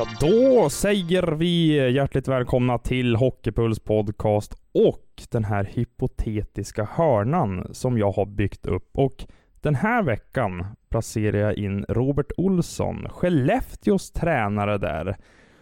[0.00, 7.98] Ja, då säger vi hjärtligt välkomna till Hockeypuls podcast och den här hypotetiska hörnan som
[7.98, 8.88] jag har byggt upp.
[8.92, 9.24] Och
[9.60, 15.16] den här veckan placerar jag in Robert Olsson, Skellefteås tränare där.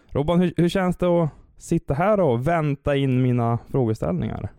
[0.07, 4.49] Robban, hur, hur känns det att sitta här och vänta in mina frågeställningar?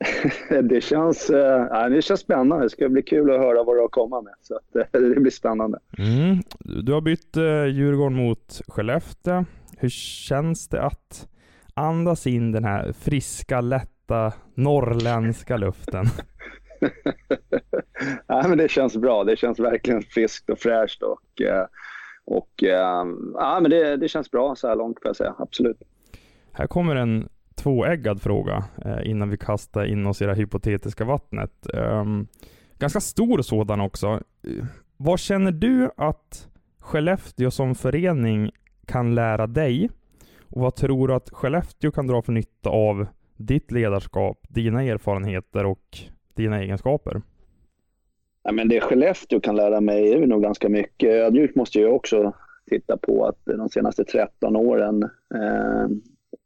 [0.62, 2.64] det, känns, äh, det känns spännande.
[2.64, 4.34] Det ska bli kul att höra vad du har komma med.
[4.42, 5.78] Så att, äh, det blir spännande.
[5.98, 6.42] Mm.
[6.58, 9.44] Du har bytt äh, Djurgården mot Skellefteå.
[9.78, 11.28] Hur känns det att
[11.74, 16.06] andas in den här friska, lätta, norrländska luften?
[18.26, 19.24] ja, men det känns bra.
[19.24, 21.02] Det känns verkligen friskt och fräscht.
[21.02, 21.42] Och,
[22.24, 23.04] och, ja,
[23.62, 25.34] men det, det känns bra så här långt får jag säga.
[25.38, 25.82] Absolut.
[26.52, 27.28] Här kommer en
[27.62, 31.66] tvåeggad fråga eh, innan vi kastar in oss i det hypotetiska vattnet.
[31.74, 32.26] Um,
[32.78, 34.20] ganska stor sådan också.
[34.96, 38.50] Vad känner du att Skellefteå som förening
[38.86, 39.90] kan lära dig?
[40.42, 45.66] Och vad tror du att Skellefteå kan dra för nytta av ditt ledarskap, dina erfarenheter
[45.66, 45.98] och
[46.34, 47.22] dina egenskaper?
[48.42, 51.10] Ja, men det Skellefteå kan lära mig är nog ganska mycket.
[51.10, 52.32] Ödmjukt måste jag också
[52.70, 55.02] titta på att de senaste 13 åren
[55.34, 55.88] eh,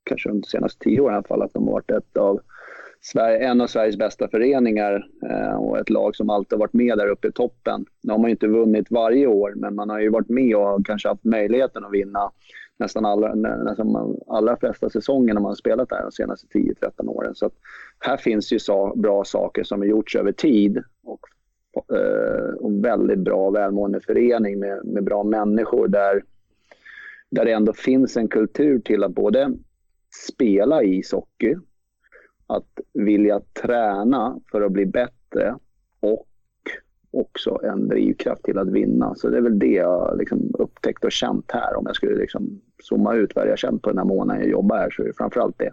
[0.05, 2.41] kanske de senaste tio åren i alla fall, att de har varit ett av
[3.00, 6.98] Sverige, en av Sveriges bästa föreningar eh, och ett lag som alltid har varit med
[6.98, 7.84] där uppe i toppen.
[8.02, 10.86] Nu har man ju inte vunnit varje år, men man har ju varit med och
[10.86, 12.30] kanske haft möjligheten att vinna
[12.78, 17.34] nästan alla, nästan allra flesta säsonger när man har spelat där de senaste 10-13 åren.
[17.34, 17.51] Så
[17.98, 21.20] här finns ju så bra saker som har gjorts över tid och,
[21.96, 26.23] eh, och väldigt bra välmående förening med, med bra människor där,
[27.30, 29.52] där det ändå finns en kultur till att både
[30.14, 31.57] spela ishockey,
[32.47, 35.55] att vilja träna för att bli bättre
[36.01, 36.27] och
[37.11, 39.14] också en drivkraft till att vinna.
[39.14, 41.77] Så det är väl det jag liksom upptäckt och känt här.
[41.77, 44.77] Om jag skulle liksom zooma ut vad jag känt på den här månaden jag jobbar
[44.77, 45.73] här så är det framförallt det.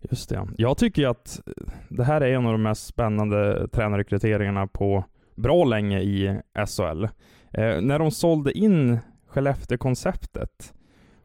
[0.00, 0.48] Just det.
[0.56, 1.40] Jag tycker att
[1.88, 5.04] det här är en av de mest spännande tränarrekryteringarna på
[5.34, 7.04] bra länge i SHL.
[7.52, 10.72] Eh, när de sålde in Skellefteå-konceptet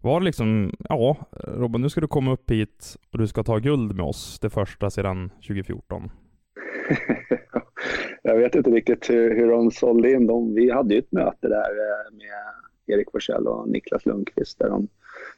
[0.01, 1.17] var det liksom, ja,
[1.47, 4.49] Robin, nu ska du komma upp hit och du ska ta guld med oss, det
[4.49, 6.09] första sedan 2014?
[8.21, 10.53] jag vet inte riktigt hur, hur de sålde in dem.
[10.53, 14.87] Vi hade ju ett möte där eh, med Erik Forsell och Niklas Lundqvist där de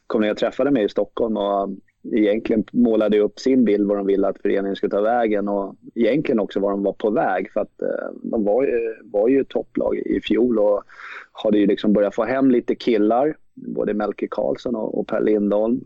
[0.07, 1.69] kom ner och träffade mig i Stockholm och
[2.11, 6.39] egentligen målade upp sin bild vad de ville att föreningen skulle ta vägen och egentligen
[6.39, 8.69] också var de var på väg för att eh, de var,
[9.03, 10.83] var ju topplag i fjol och
[11.31, 15.81] hade ju liksom börjat få hem lite killar både Melke Karlsson och, Per Lindholm.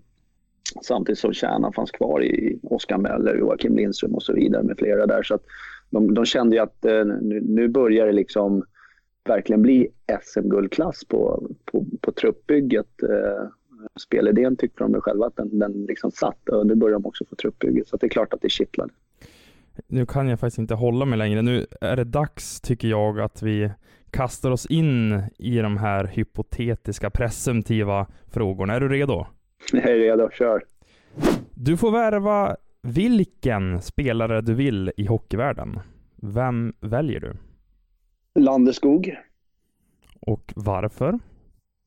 [0.84, 5.06] Samtidigt som kärnan fanns kvar i Oskar Möller, Joakim Lindström och så vidare med flera
[5.06, 5.24] där.
[5.24, 5.44] Så att
[5.90, 8.64] de, de kände ju att eh, nu, nu börjar det liksom
[9.26, 9.88] verkligen bli
[10.22, 13.04] SM-guldklass på, på, på truppbygget.
[13.04, 13.50] Eh,
[14.00, 17.36] spelidén tyckte de själva att den, den liksom satt och nu börjar de också få
[17.36, 17.88] truppbygget.
[17.88, 18.94] Så det är klart att det kittlade.
[19.88, 21.42] Nu kan jag faktiskt inte hålla mig längre.
[21.42, 23.72] Nu är det dags, tycker jag, att vi
[24.12, 28.74] kastar oss in i de här hypotetiska presumtiva frågorna.
[28.74, 29.26] Är du redo?
[29.72, 30.64] Jag är redo, kör.
[31.56, 35.80] Du får värva vilken spelare du vill i hockeyvärlden.
[36.16, 37.34] Vem väljer du?
[38.42, 39.16] Landeskog.
[40.20, 41.20] Och varför?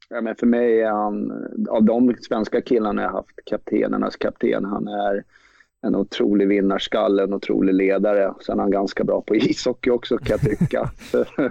[0.08, 1.32] Ja, men för mig är han,
[1.69, 5.25] av de svenska killarna jag haft, kaptenernas kapten, han är
[5.82, 8.34] en otrolig vinnarskalle, en otrolig ledare.
[8.40, 10.90] Sen är han ganska bra på ishockey också kan jag tycka.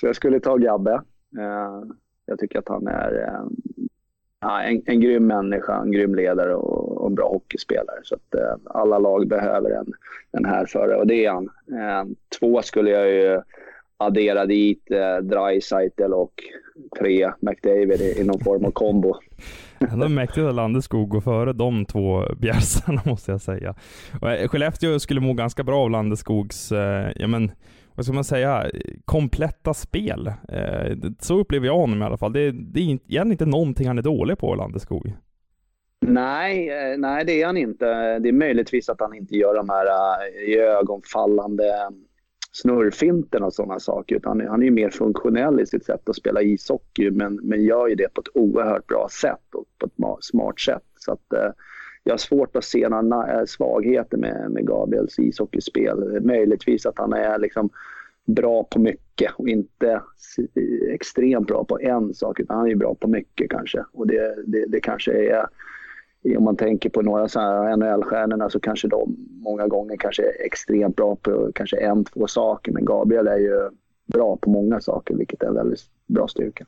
[0.00, 0.92] Så jag skulle ta Gabbe.
[1.38, 1.82] Eh,
[2.26, 7.08] jag tycker att han är eh, en, en grym människa, en grym ledare och, och
[7.08, 8.00] en bra hockeyspelare.
[8.02, 9.92] Så att eh, alla lag behöver en,
[10.32, 11.48] en härförare och det är han.
[12.40, 13.40] Två skulle jag ju
[13.96, 16.32] addera dit eh, Dreisaitl och
[16.98, 19.14] tre McDavid i, i någon form av kombo.
[19.78, 23.74] Ändå mäktigt att Landeskog går före de två bjärsarna måste jag säga.
[24.20, 27.50] Och Skellefteå skulle må ganska bra av Landeskogs, eh, ja men
[27.96, 28.70] vad ska man säga,
[29.04, 30.32] kompletta spel.
[30.48, 32.32] Eh, så upplever jag honom i alla fall.
[32.32, 35.12] Det, det är egentligen inte någonting han är dålig på, Landeskog.
[36.00, 38.18] Nej, eh, nej, det är han inte.
[38.18, 41.64] Det är möjligtvis att han inte gör de här eh, ögonfallande
[42.52, 44.16] snurrfinten och sådana saker.
[44.16, 47.88] Utan han är ju mer funktionell i sitt sätt att spela ishockey men, men gör
[47.88, 50.84] ju det på ett oerhört bra sätt och på ett smart sätt.
[50.98, 51.54] Så att,
[52.06, 56.20] jag har svårt att se några eh, svagheter med, med Gabriels ishockeyspel.
[56.20, 57.70] Möjligtvis att han är liksom
[58.24, 60.02] bra på mycket och inte
[60.90, 63.84] extremt bra på en sak utan han är bra på mycket kanske.
[63.92, 65.46] Och det, det, det kanske är
[66.36, 70.44] om man tänker på några så här NHL-stjärnorna så kanske de många gånger kanske är
[70.46, 72.72] extremt bra på kanske en, två saker.
[72.72, 73.70] Men Gabriel är ju
[74.06, 76.66] bra på många saker, vilket är en väldigt bra styrka.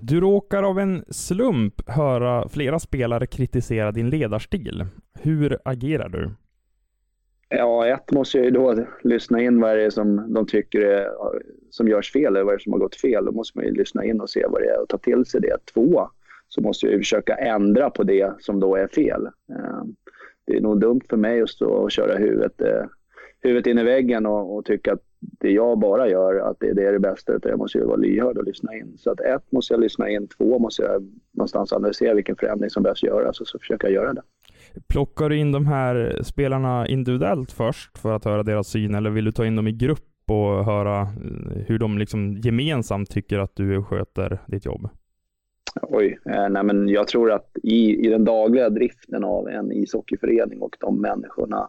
[0.00, 4.86] Du råkar av en slump höra flera spelare kritisera din ledarstil.
[5.20, 6.30] Hur agerar du?
[7.48, 11.08] Ja, ett måste jag ju då lyssna in vad det är som de tycker är,
[11.70, 13.24] som görs fel eller vad det är som har gått fel.
[13.24, 15.40] Då måste man ju lyssna in och se vad det är och ta till sig
[15.40, 15.56] det.
[15.74, 16.08] Två,
[16.48, 19.26] så måste jag försöka ändra på det som då är fel.
[19.26, 19.94] Ehm,
[20.46, 22.84] det är nog dumt för mig att stå och köra huvudet, eh,
[23.40, 26.86] huvudet in i väggen och, och tycka att det jag bara gör, att det, det
[26.86, 27.32] är det bästa.
[27.32, 28.94] Utan jag måste ju vara lyhörd och lyssna in.
[28.98, 32.82] Så att ett måste jag lyssna in, två måste jag någonstans analysera vilken förändring som
[32.82, 34.22] behövs göras och så försöka göra det.
[34.88, 39.24] Plockar du in de här spelarna individuellt först för att höra deras syn eller vill
[39.24, 43.56] du ta in dem i grupp och höra eh, hur de liksom gemensamt tycker att
[43.56, 44.88] du sköter ditt jobb?
[45.82, 50.62] Oj, eh, nej men jag tror att i, i den dagliga driften av en ishockeyförening
[50.62, 51.68] och de människorna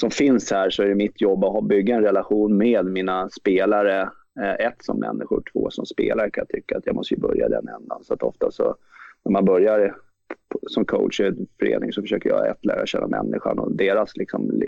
[0.00, 4.10] som finns här så är det mitt jobb att bygga en relation med mina spelare.
[4.40, 7.68] Eh, ett som människor, två som spelare kan jag tycka att jag måste börja den
[7.68, 8.04] ändan.
[8.04, 8.76] Så att ofta så
[9.24, 9.96] när man börjar
[10.66, 14.62] som coach i en förening så försöker jag ett lära känna människan och deras liksom,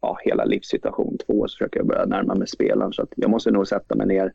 [0.00, 1.18] ja, hela livssituation.
[1.26, 2.92] Två så försöker jag börja närma mig spelaren.
[2.92, 4.32] Så att jag måste nog sätta mig ner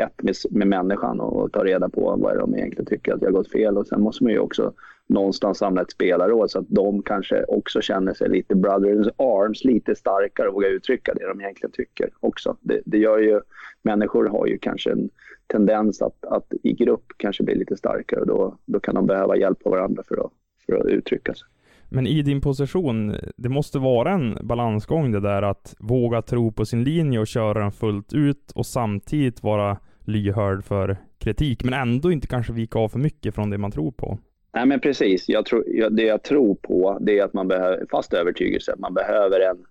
[0.00, 3.28] ett med, med människan och, och ta reda på vad de egentligen tycker att jag
[3.28, 3.78] har gått fel.
[3.78, 4.72] Och sen måste man ju också
[5.06, 9.94] någonstans samla ett spelarråd så att de kanske också känner sig lite brothers arms, lite
[9.94, 12.56] starkare och vågar uttrycka det de egentligen tycker också.
[12.60, 13.40] Det, det gör ju,
[13.82, 15.10] människor har ju kanske en
[15.46, 19.36] tendens att, att i grupp kanske bli lite starkare och då, då kan de behöva
[19.36, 20.30] hjälp av varandra för att,
[20.66, 21.48] för att uttrycka sig.
[21.92, 26.64] Men i din position, det måste vara en balansgång det där att våga tro på
[26.64, 29.78] sin linje och köra den fullt ut och samtidigt vara
[30.10, 33.92] lyhörd för kritik, men ändå inte kanske vika av för mycket från det man tror
[33.92, 34.18] på.
[34.52, 38.12] Nej men precis, jag tror, det jag tror på det är att man behöver, fast
[38.12, 39.64] övertygelse, att man behöver en,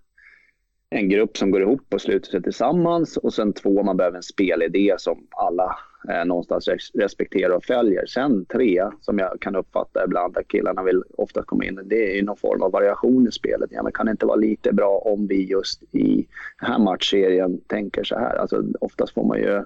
[0.90, 4.22] en grupp som går ihop och sluter sig tillsammans och sen två, man behöver en
[4.22, 5.76] spelidé som alla
[6.08, 8.06] eh, någonstans respekterar och följer.
[8.06, 12.16] Sen tre, som jag kan uppfatta ibland att killarna vill ofta komma in, det är
[12.16, 13.70] ju någon form av variation i spelet.
[13.72, 16.26] Ja, men kan det inte vara lite bra om vi just i
[16.60, 18.36] den här matchserien tänker så här?
[18.36, 19.64] Alltså, oftast får man ju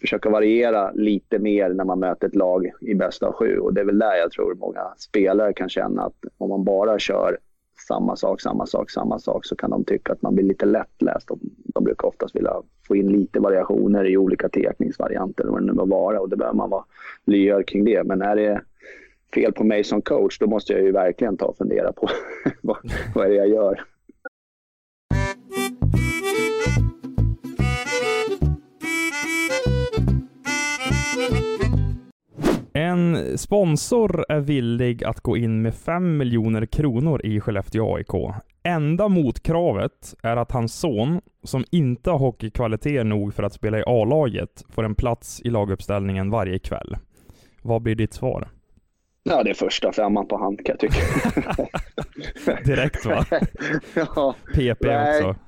[0.00, 3.58] försöka variera lite mer när man möter ett lag i bästa av sju.
[3.58, 6.98] Och det är väl där jag tror många spelare kan känna att om man bara
[6.98, 7.38] kör
[7.88, 11.28] samma sak, samma sak, samma sak så kan de tycka att man blir lite lättläst.
[11.28, 11.38] De,
[11.74, 12.52] de brukar oftast vilja
[12.88, 16.20] få in lite variationer i olika tekningsvarianter, vad det nu må vara.
[16.20, 16.84] Och det behöver man vara
[17.24, 18.04] lyhörd kring det.
[18.04, 18.60] Men är det
[19.34, 22.08] fel på mig som coach, då måste jag ju verkligen ta och fundera på
[22.62, 22.76] vad,
[23.14, 23.84] vad är det jag gör.
[32.76, 38.34] En sponsor är villig att gå in med 5 miljoner kronor i Skellefteå AIK.
[38.62, 43.82] Enda motkravet är att hans son, som inte har hockeykvaliteter nog för att spela i
[43.86, 46.96] A-laget, får en plats i laguppställningen varje kväll.
[47.62, 48.48] Vad blir ditt svar?
[49.22, 51.00] Ja, det är första femman på hand kan jag tycka.
[52.64, 53.24] Direkt va?
[53.94, 54.34] ja.
[54.54, 55.16] PP Nej.
[55.16, 55.40] också.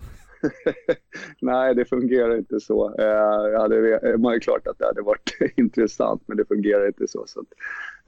[1.40, 2.94] Nej, det fungerar inte så.
[2.98, 7.08] Eh, jag hade, man är klart att det hade varit intressant, men det fungerar inte
[7.08, 7.24] så.
[7.26, 7.46] så att,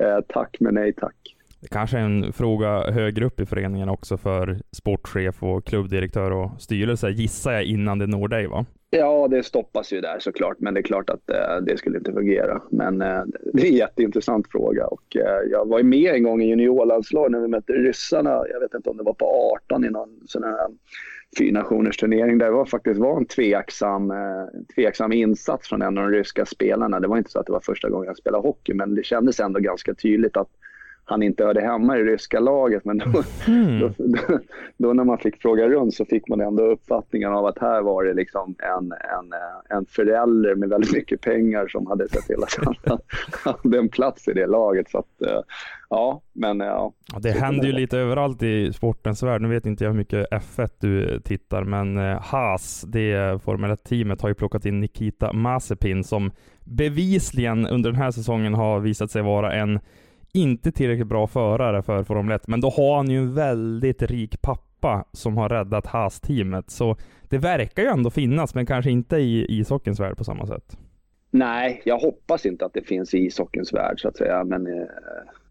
[0.07, 1.35] eh, tack, men nej tack.
[1.61, 6.51] Det kanske är en fråga högre upp i föreningen också för sportchef och klubbdirektör och
[6.59, 8.67] styrelse, gissar jag, innan det når dig va?
[8.91, 12.13] Ja, det stoppas ju där såklart, men det är klart att eh, det skulle inte
[12.13, 12.63] fungera.
[12.71, 16.43] Men eh, det är en jätteintressant fråga och eh, jag var ju med en gång
[16.43, 18.45] i juniorlandslag när vi mötte ryssarna.
[18.53, 20.69] Jag vet inte om det var på 18 i någon sån här
[21.39, 24.17] fyrnationers turnering där det var faktiskt var en tveksam, eh,
[24.75, 27.01] tveksam insats från en av de ryska spelarna.
[27.01, 29.41] Det var inte så att det var första gången jag spelade hockey, men det kändes
[29.41, 30.49] ändå ganska tydligt att
[31.09, 32.85] han inte hörde hemma i det ryska laget.
[32.85, 33.81] Men då, mm.
[33.81, 34.39] då, då,
[34.77, 38.05] då, när man fick fråga runt så fick man ändå uppfattningen av att här var
[38.05, 39.33] det liksom en, en,
[39.79, 42.99] en förälder med väldigt mycket pengar som hade sett till att han
[43.63, 44.91] hade en plats i det laget.
[44.91, 45.41] Så att, eh,
[45.91, 46.93] ja, men ja.
[47.21, 49.43] det händer ju lite överallt i sportens värld.
[49.43, 54.23] Nu vet inte jag hur mycket F1 du tittar, men eh, Haas, det Formel 1-teamet,
[54.23, 56.31] har ju plockat in Nikita Mazepin som
[56.65, 59.81] bevisligen under den här säsongen har visat sig vara en
[60.39, 64.43] inte tillräckligt bra förare för Formel 1, men då har han ju en väldigt rik
[64.43, 66.71] pappa som har räddat Haas-teamet.
[66.71, 66.97] Så
[67.29, 70.77] det verkar ju ändå finnas, men kanske inte i ishockeyns värld på samma sätt.
[71.31, 74.45] Nej, jag hoppas inte att det finns i ishockeyns värld så att säga.
[74.45, 74.87] Men eh,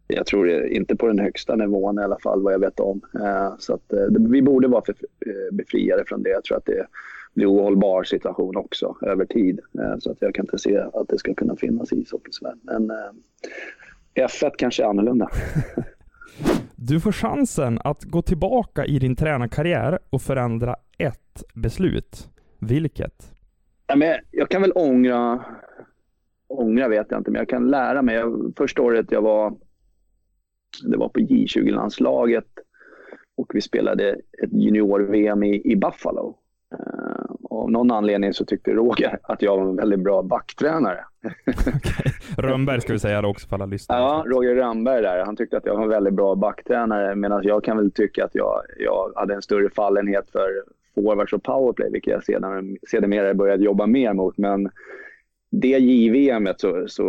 [0.08, 3.02] jag tror inte på den högsta nivån i alla fall vad jag vet om.
[3.14, 6.30] Eh, så att eh, vi borde vara för, eh, befriade från det.
[6.30, 6.88] Jag tror att det
[7.34, 9.60] blir ohållbar situation också över tid.
[9.80, 12.58] Eh, så att jag kan inte se att det ska kunna finnas i ishockeyns värld.
[12.62, 13.12] Men eh,
[14.18, 15.30] F1 kanske är annorlunda.
[16.80, 22.30] Du får chansen att gå tillbaka i din tränarkarriär och förändra ett beslut.
[22.60, 23.32] Vilket?
[23.88, 25.46] Ja, men jag kan väl ångra,
[26.48, 28.24] ångra vet jag inte, men jag kan lära mig.
[28.58, 29.54] Första året jag var,
[30.84, 32.48] det var på J20-landslaget
[33.38, 34.10] och vi spelade
[34.44, 36.38] ett junior-VM i, i Buffalo.
[37.58, 41.06] Av någon anledning så tyckte Roger att jag var en väldigt bra backtränare.
[41.48, 42.12] okay.
[42.38, 44.00] Rönnberg ska vi säga det också för alla lyssnare.
[44.00, 45.26] Ja, Roger Rönnberg där.
[45.26, 48.36] Han tyckte att jag var en väldigt bra backtränare medan jag kan väl tycka att
[48.36, 50.50] jag, jag hade en större fallenhet för
[50.96, 54.38] forwards och powerplay, vilket jag sedan, sedermera började jobba mer mot.
[54.38, 54.70] Men
[55.50, 57.06] det JVM så, så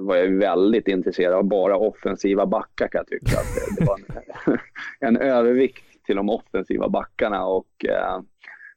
[0.00, 3.38] var jag väldigt intresserad av bara offensiva backar kan jag tycka.
[3.38, 4.58] Att det, det var en,
[5.16, 8.20] en, övervikt till de offensiva backarna och eh,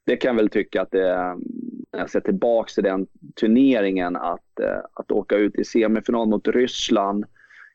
[0.04, 1.36] det kan jag väl tycka att det,
[1.92, 3.06] när jag ser tillbaka till den
[3.40, 7.24] turneringen, att, eh, att åka ut i semifinal mot Ryssland,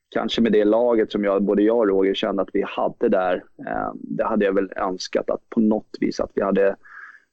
[0.09, 3.43] kanske med det laget som jag, både jag och Roger kände att vi hade där.
[3.67, 6.75] Eh, det hade jag väl önskat att på något vis att vi hade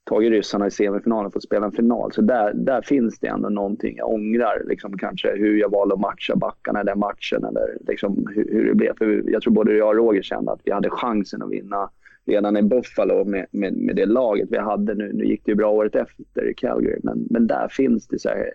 [0.04, 2.12] tagit ryssarna i semifinalen och fått spela en final.
[2.12, 4.62] Så där, där finns det ändå någonting jag ångrar.
[4.66, 8.68] Liksom kanske hur jag valde att matcha backarna i den matchen eller liksom hur, hur
[8.68, 8.96] det blev.
[8.98, 11.90] För jag tror både jag och Roger kände att vi hade chansen att vinna
[12.26, 14.94] redan i Buffalo med, med, med det laget vi hade.
[14.94, 18.18] Nu, nu gick det ju bra året efter i Calgary, men, men där finns det
[18.18, 18.50] så här,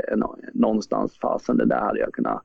[0.53, 2.43] någonstans fasen det där hade jag kunnat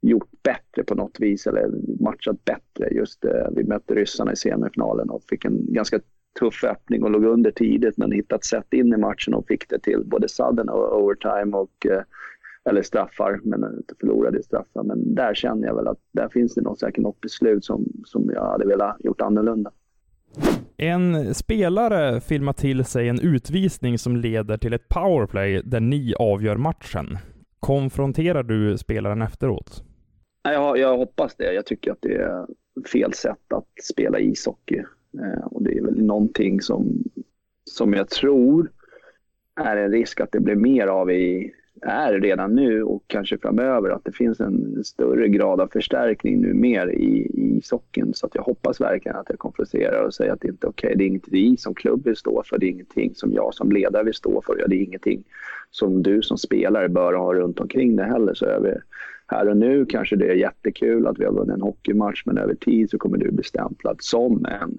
[0.00, 1.70] gjort bättre på något vis eller
[2.00, 2.94] matchat bättre.
[2.94, 6.00] Just eh, vi mötte ryssarna i semifinalen och fick en ganska
[6.38, 9.78] tuff öppning och låg under tidigt men hittat sätt in i matchen och fick det
[9.78, 12.02] till både sudden och overtime och eh,
[12.64, 14.82] eller straffar, men eh, inte förlorade straffar.
[14.82, 18.30] Men där känner jag väl att där finns det nog säkert något beslut som, som
[18.34, 19.70] jag hade velat gjort annorlunda.
[20.76, 26.56] En spelare filmar till sig en utvisning som leder till ett powerplay där ni avgör
[26.56, 27.18] matchen.
[27.60, 29.84] Konfronterar du spelaren efteråt?
[30.42, 31.52] Jag, jag hoppas det.
[31.52, 32.46] Jag tycker att det är
[32.92, 34.78] fel sätt att spela ishockey.
[35.18, 37.04] Eh, och det är väl någonting som,
[37.64, 38.70] som jag tror
[39.60, 43.90] är en risk att det blir mer av i, är redan nu och kanske framöver
[43.90, 48.14] att det finns en större grad av förstärkning nu mer i, i socken.
[48.14, 50.88] Så att jag hoppas verkligen att jag konfronterar och säger att det inte är okej.
[50.88, 50.96] Okay.
[50.96, 52.58] Det är inget vi som klubb vill stå för.
[52.58, 54.64] Det är ingenting som jag som ledare vill stå för.
[54.68, 55.24] Det är ingenting
[55.70, 58.34] som du som spelare bör ha runt omkring det heller.
[58.34, 58.82] Så över,
[59.26, 62.54] här och nu kanske det är jättekul att vi har vunnit en hockeymatch men över
[62.54, 64.78] tid så kommer du bli stämplad som en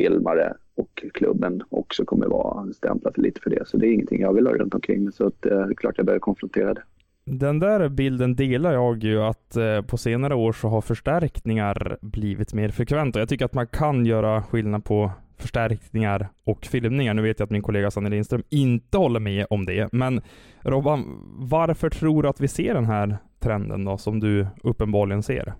[0.00, 3.68] filmare och klubben också kommer vara stämplad lite för det.
[3.68, 5.12] Så det är ingenting jag vill ha runt omkring mig.
[5.12, 6.82] Så att, eh, det är klart jag behöver konfrontera det.
[7.24, 12.54] Den där bilden delar jag ju att eh, på senare år så har förstärkningar blivit
[12.54, 13.18] mer frekventa.
[13.18, 17.14] Jag tycker att man kan göra skillnad på förstärkningar och filmningar.
[17.14, 20.20] Nu vet jag att min kollega Sanne Lindström inte håller med om det, men
[20.62, 21.04] Robban,
[21.38, 25.54] varför tror du att vi ser den här trenden då, som du uppenbarligen ser?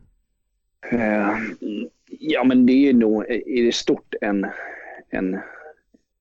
[2.18, 4.46] Ja, men det är nog i det stort en,
[5.08, 5.38] en,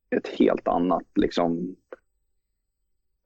[0.10, 1.76] ett helt annat liksom,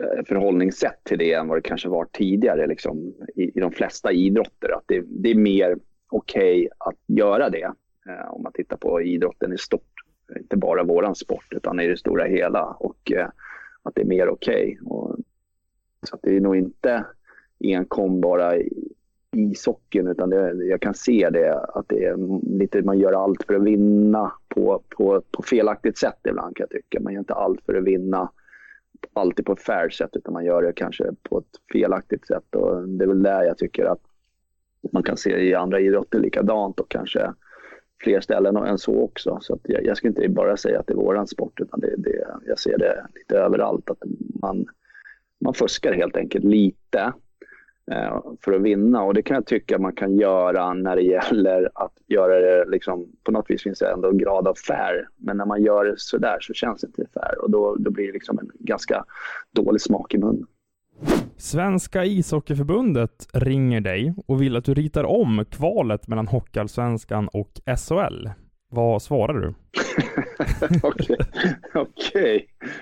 [0.03, 4.11] eh, förhållningssätt till det än vad det kanske var tidigare liksom, i, i de flesta
[4.11, 4.71] idrotter.
[4.75, 5.77] Att det, det är mer
[6.09, 7.73] okej okay att göra det
[8.09, 9.93] eh, om man tittar på idrotten i stort.
[10.37, 13.29] Inte bara våran sport utan i det stora hela och eh,
[13.83, 14.77] att det är mer okej.
[14.85, 15.23] Okay.
[16.03, 17.05] Så att det är nog inte
[17.59, 18.53] enkom bara
[19.35, 22.17] ishockeyn utan det, jag kan se det att det är
[22.57, 26.81] lite, man gör allt för att vinna på, på, på felaktigt sätt ibland kan jag
[26.81, 26.99] tycka.
[26.99, 28.31] Man gör inte allt för att vinna
[29.13, 32.87] alltid på ett fair sätt utan man gör det kanske på ett felaktigt sätt och
[32.87, 34.01] det är väl där jag tycker att
[34.91, 37.33] man kan se i andra idrotter likadant och kanske
[38.03, 39.37] fler ställen än så också.
[39.41, 41.95] Så att jag, jag ska inte bara säga att det är våran sport utan det,
[41.97, 44.03] det, jag ser det lite överallt att
[44.41, 44.65] man,
[45.39, 47.13] man fuskar helt enkelt lite
[48.45, 49.03] för att vinna.
[49.03, 53.07] Och det kan jag tycka man kan göra när det gäller att göra det, liksom,
[53.23, 55.07] på något vis finns det ändå en grad av fair.
[55.17, 58.07] Men när man gör det sådär så känns det inte fair och då, då blir
[58.07, 59.05] det liksom en ganska
[59.51, 60.47] dålig smak i munnen.
[61.37, 68.29] Svenska ishockeyförbundet ringer dig och vill att du ritar om kvalet mellan Hockeyallsvenskan och SHL.
[68.69, 69.53] Vad svarar du?
[70.83, 71.17] Okej,
[71.71, 71.81] okay.
[71.81, 72.41] okay.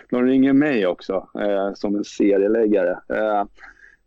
[0.10, 2.92] de ringer mig också eh, som en serieläggare.
[2.92, 3.44] Eh,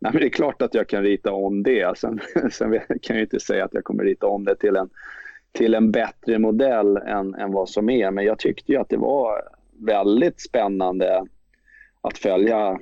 [0.05, 1.97] Nej, men det är klart att jag kan rita om det.
[1.97, 2.19] Sen,
[2.51, 4.89] sen kan jag inte säga att jag kommer rita om det till en,
[5.51, 8.11] till en bättre modell än, än vad som är.
[8.11, 9.41] Men jag tyckte ju att det var
[9.85, 11.25] väldigt spännande
[12.01, 12.79] att följa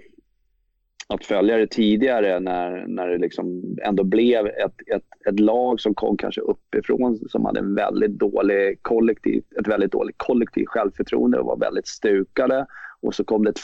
[1.07, 5.93] att följa det tidigare när, när det liksom ändå blev ett, ett, ett lag som
[5.93, 11.45] kom kanske uppifrån som hade en väldigt dålig kollektiv, ett väldigt dåligt kollektivt självförtroende och
[11.45, 12.65] var väldigt stukade.
[13.01, 13.59] Och så kom det ett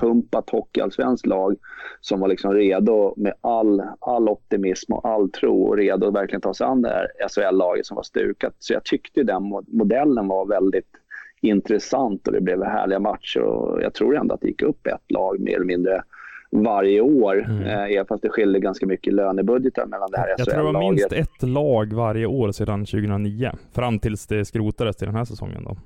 [0.00, 1.56] fullpumpat hockeyallsvenskt lag
[2.00, 6.40] som var liksom redo med all, all optimism och all tro och redo att verkligen
[6.40, 8.54] ta sig an det här SHL-laget som var stukat.
[8.58, 10.90] Så jag tyckte den modellen var väldigt
[11.40, 15.10] intressant och det blev härliga matcher och jag tror ändå att det gick upp ett
[15.10, 16.02] lag mer eller mindre
[16.50, 17.44] varje år.
[17.44, 17.96] Mm.
[17.96, 21.12] Eh, fast det skiljer ganska mycket lönebudgetar mellan det här Jag tror det var minst
[21.12, 23.50] ett lag varje år sedan 2009.
[23.72, 25.76] Fram tills det skrotades till den här säsongen då.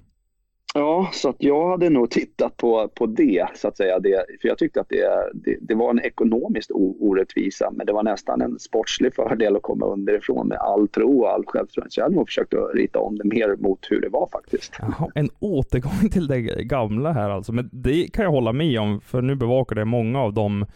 [0.78, 3.98] Ja, så att jag hade nog tittat på, på det, så att säga.
[3.98, 8.02] Det, för jag tyckte att det, det, det var en ekonomiskt orättvisa, men det var
[8.02, 11.90] nästan en sportslig fördel att komma underifrån med all tro och all självförtroende.
[11.90, 14.72] Så jag hade nog försökt att rita om det mer mot hur det var faktiskt.
[14.78, 19.00] Jaha, en återgång till det gamla här alltså, men det kan jag hålla med om,
[19.00, 20.66] för nu bevakar det många av de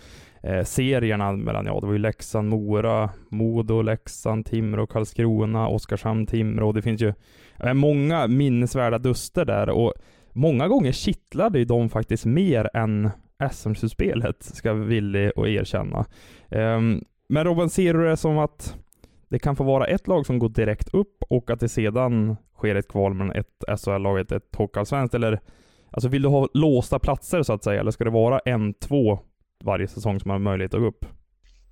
[0.43, 6.73] eh, serierna mellan, ja det var ju Leksand, Mora, Modo, Leksand, Timrå, Karlskrona, Oskarshamn, Timrå.
[6.73, 7.13] Det finns ju
[7.59, 9.93] eh, många minnesvärda duster där och
[10.33, 13.11] många gånger kittlade ju de faktiskt mer än
[13.53, 15.99] SM-slutspelet, ska jag villig att erkänna.
[16.49, 16.81] Eh,
[17.29, 18.77] men Robin, ser du det som att
[19.29, 22.75] det kan få vara ett lag som går direkt upp och att det sedan sker
[22.75, 25.15] ett kval mellan ett SHL-lag och ett hockeyallsvenskt?
[25.15, 25.41] Eller
[25.91, 29.19] alltså vill du ha låsta platser så att säga, eller ska det vara en, två
[29.65, 31.05] varje säsong som har möjlighet att gå upp?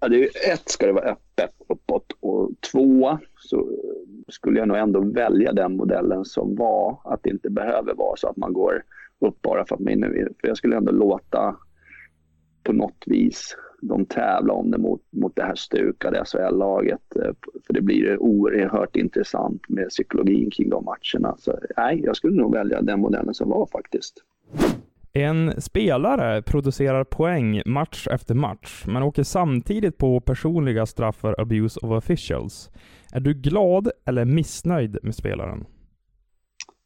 [0.00, 3.68] Ja, det är ett ska det vara öppet uppåt och två så
[4.28, 8.28] skulle jag nog ändå välja den modellen som var att det inte behöver vara så
[8.28, 8.82] att man går
[9.20, 11.56] upp bara för att man är För jag skulle ändå låta
[12.62, 17.16] på något vis de tävla om det mot, mot det här stukade SHL-laget.
[17.16, 17.32] Eh,
[17.66, 21.37] för det blir oerhört intressant med psykologin kring de matcherna.
[21.38, 24.25] Så nej, jag skulle nog välja den modellen som var faktiskt.
[25.12, 31.80] En spelare producerar poäng match efter match, men åker samtidigt på personliga straff för abuse
[31.80, 32.70] of officials.
[33.12, 35.64] Är du glad eller missnöjd med spelaren?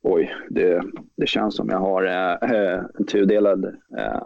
[0.02, 0.82] Oj, det,
[1.16, 3.64] det känns som jag har äh, en tudelad
[3.98, 4.22] äh,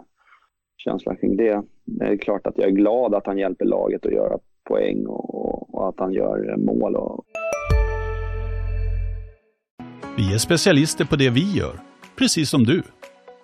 [0.77, 1.63] känsla kring det.
[1.85, 5.73] Det är klart att jag är glad att han hjälper laget att göra poäng och,
[5.73, 6.95] och att han gör mål.
[6.95, 7.25] Och...
[10.17, 11.73] Vi är specialister på det vi gör,
[12.17, 12.81] precis som du.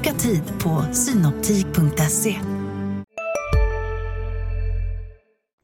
[0.00, 2.36] Boka tid på synoptik.se.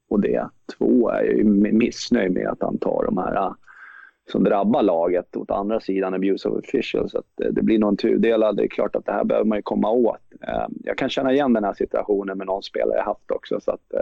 [0.08, 0.48] Och det.
[0.78, 3.52] Två är jag missnöjd med att han tar de här
[4.32, 7.10] som drabbar laget åt andra sidan abuse of official.
[7.10, 8.56] Så att äh, det blir någon tudelad.
[8.56, 10.20] Det är klart att det här behöver man ju komma åt.
[10.40, 13.60] Äh, jag kan känna igen den här situationen med någon spelare jag haft också.
[13.60, 13.92] Så att,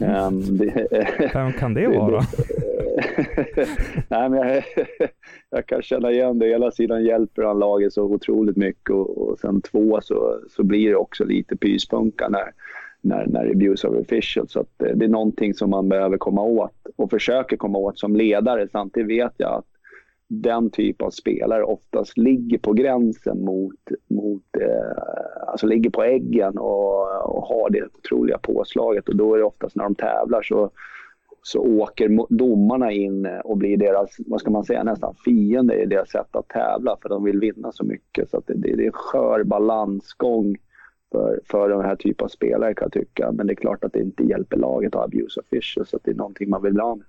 [0.00, 0.58] mm.
[0.58, 2.22] det, Vem kan det vara?
[4.08, 4.64] Nej, men jag,
[5.50, 6.46] jag, kan känna igen det.
[6.46, 10.88] Hela sidan hjälper han laget så otroligt mycket och, och sen två så, så blir
[10.88, 12.52] det också lite pyspunka när,
[13.02, 14.48] när, när abuse of official.
[14.48, 17.98] Så att eh, det är någonting som man behöver komma åt och försöker komma åt
[17.98, 18.68] som ledare.
[18.72, 19.66] Samtidigt vet jag att
[20.28, 25.02] den typ av spelare oftast ligger på gränsen mot, mot eh,
[25.46, 29.76] alltså ligger på äggen och, och har det otroliga påslaget och då är det oftast
[29.76, 30.70] när de tävlar så
[31.42, 36.10] så åker domarna in och blir deras, vad ska man säga, nästan fiende i deras
[36.10, 38.30] sätt att tävla för de vill vinna så mycket.
[38.30, 40.56] Så det, det, är en skör balansgång
[41.12, 43.32] för, för den här typen av spelare kan jag tycka.
[43.32, 46.10] Men det är klart att det inte hjälper laget att ha abuse officials, så det
[46.10, 47.06] är någonting man vill ha med.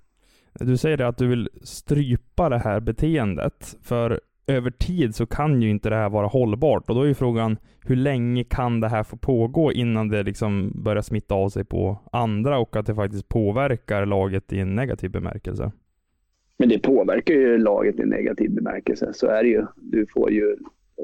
[0.59, 5.69] Du säger att du vill strypa det här beteendet, för över tid så kan ju
[5.69, 6.89] inte det här vara hållbart.
[6.89, 10.71] Och då är ju frågan, hur länge kan det här få pågå innan det liksom
[10.75, 15.11] börjar smitta av sig på andra och att det faktiskt påverkar laget i en negativ
[15.11, 15.71] bemärkelse?
[16.57, 19.65] Men det påverkar ju laget i en negativ bemärkelse, så är det ju.
[19.75, 20.57] Du får ju,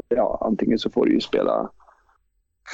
[0.10, 1.70] ja, antingen så får du ju spela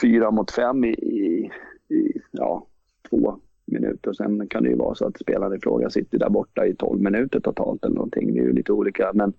[0.02, 1.52] fyra mot fem i, i,
[1.96, 2.66] i ja,
[3.10, 4.14] två minuter.
[4.14, 7.02] Sen kan det ju vara så att spelaren i fråga sitter där borta i tolv
[7.02, 8.34] minuter totalt eller någonting.
[8.34, 9.12] Det är ju lite olika.
[9.14, 9.34] Men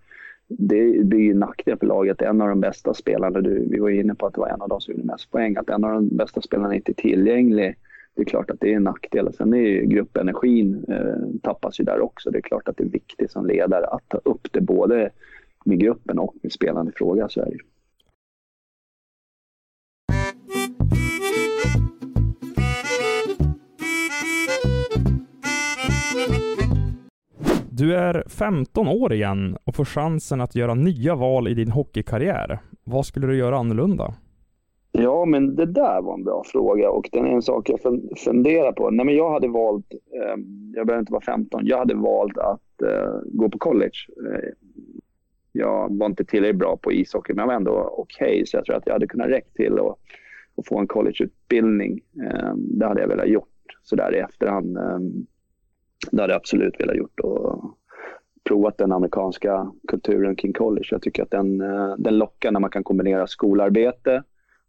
[0.48, 2.22] det blir ju nackdel för laget.
[2.22, 4.68] En av de bästa spelarna, du, vi var inne på att det var en av
[4.68, 7.76] de som gjorde mest poäng, att en av de bästa spelarna inte är tillgänglig
[8.16, 9.32] det är klart att det är en nackdel.
[9.32, 12.30] Sen är ju gruppenergin eh, tappas ju där också.
[12.30, 15.10] Det är klart att det är viktigt som ledare att ta upp det både
[15.64, 17.28] med gruppen och med spelaren i fråga.
[17.28, 17.58] Så är det.
[27.78, 32.58] Du är 15 år igen och får chansen att göra nya val i din hockeykarriär.
[32.84, 34.14] Vad skulle du göra annorlunda?
[34.92, 37.80] Ja, men det där var en bra fråga och den är en sak jag
[38.24, 38.90] funderar på.
[38.90, 40.42] Nej, men jag hade valt, eh,
[40.74, 43.98] jag behöver inte vara 15, jag hade valt att eh, gå på college.
[44.26, 44.48] Eh,
[45.52, 48.64] jag var inte tillräckligt bra på ishockey, men jag var ändå okej, okay, så jag
[48.64, 52.00] tror att jag hade kunnat räcka till att, få en collegeutbildning.
[52.22, 53.48] Eh, det hade jag velat gjort
[53.82, 54.76] sådär i efterhand.
[54.78, 55.26] Ehm,
[56.10, 57.76] det hade jag absolut velat gjort och
[58.44, 60.88] provat den amerikanska kulturen kring college.
[60.90, 64.22] Jag tycker att den, eh, den lockar när man kan kombinera skolarbete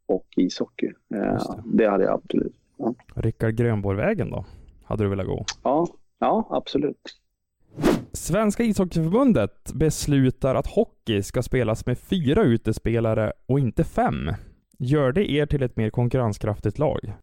[0.06, 0.88] och ishockey.
[1.16, 1.22] Eh,
[1.66, 1.84] det.
[1.84, 1.90] det.
[1.90, 2.56] hade jag absolut.
[2.78, 2.96] Ja.
[3.16, 4.46] Rickard Grönborg-vägen då?
[4.84, 5.46] Hade du velat gå?
[5.64, 5.88] Ja,
[6.20, 7.18] ja absolut.
[8.12, 14.32] Svenska ishockeyförbundet beslutar att hockey ska spelas med fyra utespelare och inte fem.
[14.80, 17.00] Gör det er till ett mer konkurrenskraftigt lag?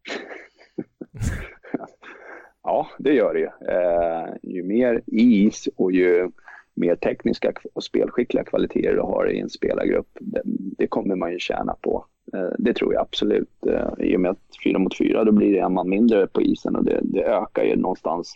[2.65, 3.49] ja, det gör det ju.
[3.69, 6.29] Eh, ju mer is och ju
[6.73, 10.41] mer tekniska och spelskickliga kvaliteter du har i en spelargrupp, det,
[10.77, 12.05] det kommer man ju tjäna på.
[12.33, 13.65] Eh, det tror jag absolut.
[13.67, 16.41] Eh, I och med att fyra mot fyra, då blir det en man mindre på
[16.41, 18.35] isen och det, det ökar ju någonstans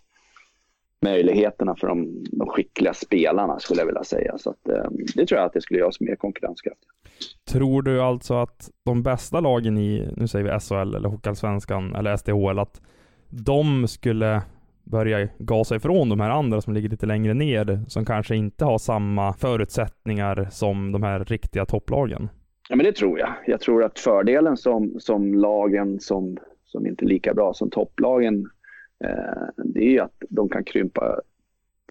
[1.01, 4.37] möjligheterna för de, de, skickliga spelarna skulle jag vilja säga.
[4.37, 6.89] Så att, eh, det tror jag att det skulle göra oss mer konkurrenskraftiga.
[7.51, 12.17] Tror du alltså att de bästa lagen i, nu säger vi SHL eller Hockeyallsvenskan eller
[12.17, 12.81] SDHL, att
[13.29, 14.41] de skulle
[14.83, 18.77] börja gasa ifrån de här andra som ligger lite längre ner, som kanske inte har
[18.77, 22.29] samma förutsättningar som de här riktiga topplagen?
[22.69, 23.33] Ja, men det tror jag.
[23.47, 28.49] Jag tror att fördelen som, som lagen som, som inte är lika bra som topplagen,
[29.03, 31.21] eh, det är ju att de kan krympa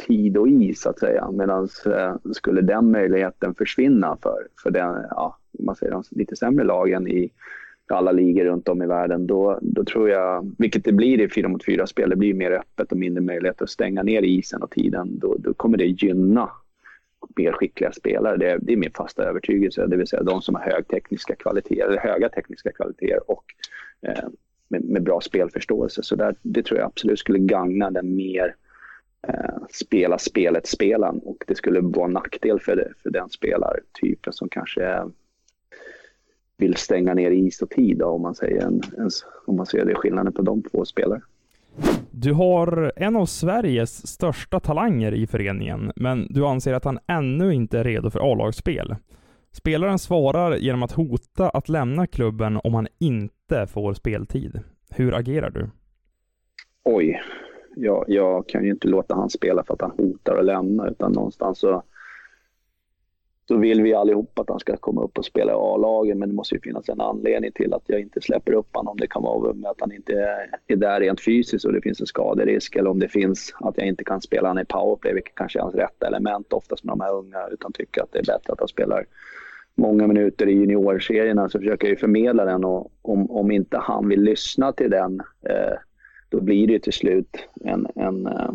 [0.07, 1.31] tid och is så att säga.
[1.31, 6.65] Medan eh, skulle den möjligheten försvinna för, för den, ja, man säger de lite sämre
[6.65, 7.31] lagen i
[7.93, 11.49] alla ligor runt om i världen, då, då tror jag, vilket det blir i 4
[11.49, 14.71] mot 4 spel, det blir mer öppet och mindre möjlighet att stänga ner isen och
[14.71, 16.51] tiden, då, då kommer det gynna
[17.37, 18.37] mer skickliga spelare.
[18.37, 21.35] Det är, det är min fasta övertygelse, det vill säga de som har hög tekniska
[21.35, 23.45] kvaliteter, eller höga tekniska kvaliteter och
[24.03, 24.29] eh,
[24.69, 26.03] med, med, bra spelförståelse.
[26.03, 28.55] Så där, det tror jag absolut skulle gagna den mer
[29.29, 34.49] eh, spela spelet-spelaren och det skulle vara en nackdel för, det, för den spelartypen som
[34.49, 35.03] kanske
[36.59, 39.11] vill stänga ner is och tid då, om man säger en, en,
[39.47, 41.21] om man ser det skillnaden på de två spelare.
[42.11, 47.55] Du har en av Sveriges största talanger i föreningen, men du anser att han ännu
[47.55, 48.97] inte är redo för A-lagsspel.
[49.53, 54.61] Spelaren svarar genom att hota att lämna klubben om han inte får speltid.
[54.91, 55.71] Hur agerar du?
[56.85, 57.21] Oj,
[57.77, 61.13] jag, jag kan ju inte låta han spela för att han hotar att lämna, utan
[61.13, 61.83] någonstans så
[63.49, 66.35] så vill vi allihop att han ska komma upp och spela i A-laget men det
[66.35, 68.97] måste ju finnas en anledning till att jag inte släpper upp honom.
[68.97, 70.13] Det kan vara med att han inte
[70.67, 73.87] är där rent fysiskt och det finns en skaderisk eller om det finns att jag
[73.87, 77.01] inte kan spela honom i powerplay, vilket kanske är hans rätta element oftast med de
[77.01, 79.05] här unga, utan tycker att det är bättre att han spelar
[79.75, 84.09] många minuter i juniorserierna så försöker jag ju förmedla den och om, om inte han
[84.09, 85.79] vill lyssna till den eh,
[86.29, 88.51] då blir det till slut en, en eh,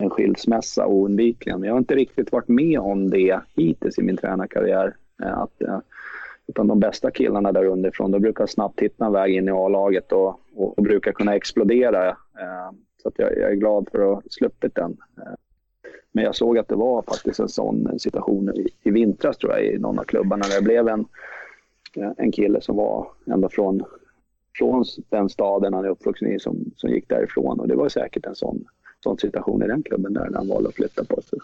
[0.00, 1.62] en skilsmässa oundvikligen.
[1.62, 4.96] Jag har inte riktigt varit med om det hittills i min tränarkarriär.
[5.22, 5.78] Eh, att, eh,
[6.46, 10.12] utan de bästa killarna där underifrån, de brukar snabbt hitta en väg in i A-laget
[10.12, 12.08] och, och, och, brukar kunna explodera.
[12.08, 12.70] Eh,
[13.02, 14.96] så att jag, jag, är glad för att ha sluppit den.
[16.12, 19.64] Men jag såg att det var faktiskt en sån situation i, i vintras tror jag
[19.64, 21.04] i någon av klubbarna där det blev en,
[22.16, 23.82] en kille som var ända från,
[24.58, 28.26] från den staden han är uppvuxen i som, som gick därifrån och det var säkert
[28.26, 28.64] en sån
[29.04, 31.38] sån situation i den klubben där han valde att flytta på sig.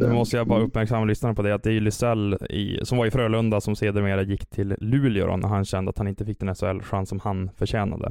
[0.00, 3.06] Nu måste jag bara uppmärksamma lyssnarna på det, att det är Lysell i, som var
[3.06, 6.40] i Frölunda som sedermera gick till Luleå då, när han kände att han inte fick
[6.40, 8.10] den SHL-chans som han förtjänade.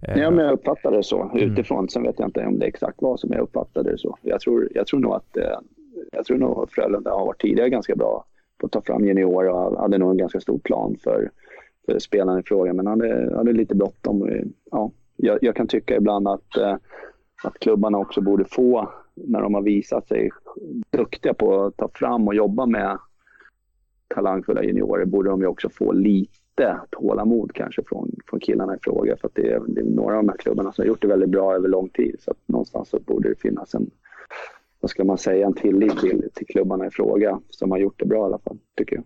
[0.00, 1.52] Ja, men jag uppfattade det så mm.
[1.52, 1.78] utifrån.
[1.78, 1.88] Mm.
[1.88, 4.18] Sen vet jag inte om det exakt var som jag uppfattade det så.
[4.22, 5.58] Jag tror, jag tror nog att eh,
[6.12, 8.24] jag tror nog Frölunda har varit tidigare ganska bra
[8.58, 11.30] på att ta fram juniorer och hade nog en ganska stor plan för,
[11.86, 12.72] för spelaren i fråga.
[12.72, 14.30] Men han hade, hade lite bråttom.
[14.70, 16.76] Ja, jag, jag, kan tycka ibland att eh,
[17.42, 20.30] att klubbarna också borde få, när de har visat sig
[20.90, 22.98] duktiga på att ta fram och jobba med
[24.14, 29.16] talangfulla juniorer, borde de ju också få lite tålamod kanske från, från killarna i fråga.
[29.16, 31.08] För att det är, det är några av de här klubbarna som har gjort det
[31.08, 32.16] väldigt bra över lång tid.
[32.20, 33.90] Så att någonstans så borde det finnas en,
[34.80, 38.06] vad ska man säga, en tillit till, till klubbarna i fråga som har gjort det
[38.06, 39.04] bra i alla fall, tycker jag.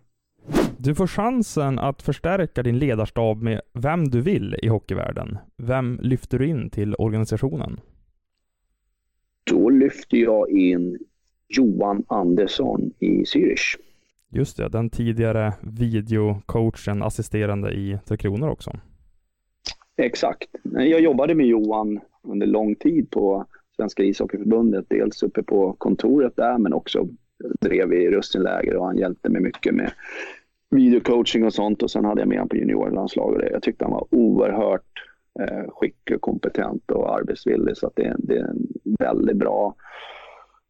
[0.77, 5.39] Du får chansen att förstärka din ledarstab med vem du vill i hockeyvärlden.
[5.57, 7.81] Vem lyfter du in till organisationen?
[9.83, 10.99] Lyfter jag in
[11.49, 13.77] Johan Andersson i Zürich.
[14.29, 18.73] Just det, den tidigare videocoachen, assisterande i Tre Kronor också.
[19.97, 20.49] Exakt.
[20.63, 24.85] Jag jobbade med Johan under lång tid på Svenska ishockeyförbundet.
[24.89, 27.09] Dels uppe på kontoret där, men också
[27.61, 29.93] drev i Russinläger och han hjälpte mig mycket med
[30.71, 31.83] videocoaching och sånt.
[31.83, 33.51] Och sen hade jag med honom på juniorlandslaget.
[33.53, 35.03] Jag tyckte han var oerhört
[35.41, 37.77] eh, skicklig, kompetent och arbetsvillig.
[37.77, 38.67] Så att det, det är en
[38.99, 39.75] väldigt bra,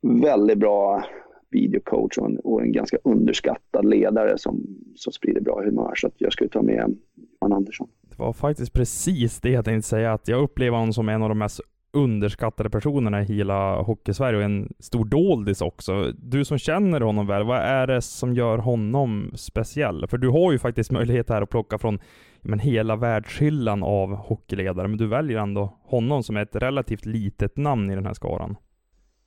[0.03, 1.05] väldigt bra
[1.51, 5.93] videocoach och en, och en ganska underskattad ledare som, som sprider bra humör.
[5.97, 6.97] Så att jag skulle ta med
[7.41, 7.89] Johan Andersson.
[8.11, 11.29] Det var faktiskt precis det jag tänkte säga, att jag upplever honom som en av
[11.29, 11.61] de mest
[11.93, 16.13] underskattade personerna i hela Hockeysverige och en stor doldis också.
[16.19, 20.07] Du som känner honom väl, vad är det som gör honom speciell?
[20.09, 21.99] För du har ju faktiskt möjlighet här att plocka från
[22.43, 27.57] men, hela världshyllan av hockeyledare, men du väljer ändå honom som är ett relativt litet
[27.57, 28.57] namn i den här skaran.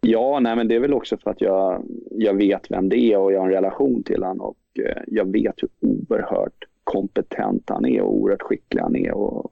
[0.02, 3.18] Ja, nej, men det är väl också för att jag, jag vet vem det är
[3.18, 7.86] och jag har en relation till honom och eh, jag vet hur oerhört kompetent han
[7.86, 9.52] är och oerhört skicklig han är och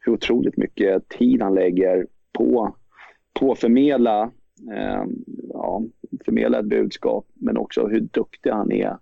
[0.00, 2.74] hur otroligt mycket tid han lägger på,
[3.32, 4.30] på att förmedla,
[4.72, 5.04] eh,
[5.52, 5.82] ja,
[6.24, 8.96] förmedla ett budskap men också hur duktig han är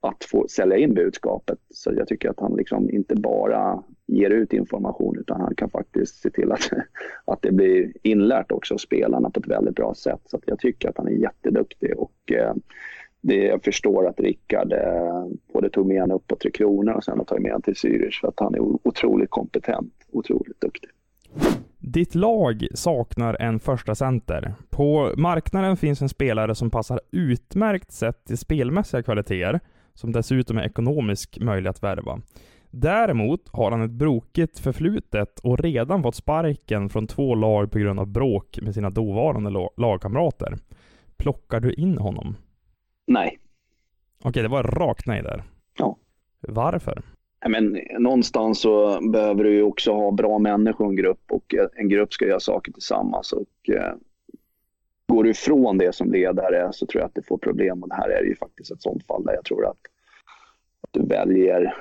[0.00, 1.58] att få sälja in budskapet.
[1.70, 6.20] Så jag tycker att han liksom inte bara ger ut information utan han kan faktiskt
[6.20, 6.70] se till att,
[7.24, 10.20] att det blir inlärt också av spelarna på ett väldigt bra sätt.
[10.24, 12.54] Så jag tycker att han är jätteduktig och eh,
[13.20, 17.04] det, jag förstår att Rickard eh, både tog med honom upp på Tre Kronor och
[17.04, 20.90] sen har tagit med honom till Zürich för att han är otroligt kompetent, otroligt duktig.
[21.78, 24.54] Ditt lag saknar en första center.
[24.70, 29.60] På marknaden finns en spelare som passar utmärkt sett till spelmässiga kvaliteter,
[29.98, 32.20] som dessutom är ekonomiskt möjlig att värva.
[32.70, 38.00] Däremot har han ett brokigt förflutet och redan fått sparken från två lag på grund
[38.00, 40.58] av bråk med sina dåvarande lagkamrater.
[41.16, 42.36] Plockar du in honom?
[43.06, 43.38] Nej.
[44.22, 45.42] Okej, det var rakt nej där.
[45.78, 45.96] Ja.
[46.40, 47.02] Varför?
[47.48, 51.88] Men, någonstans så behöver du ju också ha bra människor i en grupp och en
[51.88, 53.32] grupp ska göra saker tillsammans.
[53.32, 53.94] Och, eh,
[55.18, 57.94] går du ifrån det som ledare så tror jag att du får problem och det
[57.94, 59.76] här är ju faktiskt ett sånt fall där jag tror att,
[60.80, 61.74] att du, väljer,